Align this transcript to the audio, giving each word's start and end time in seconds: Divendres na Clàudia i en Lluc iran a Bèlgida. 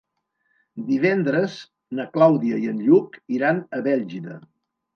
Divendres 0.87 1.59
na 2.01 2.07
Clàudia 2.17 2.59
i 2.65 2.73
en 2.73 2.81
Lluc 2.89 3.23
iran 3.39 3.63
a 3.79 3.87
Bèlgida. 3.93 4.43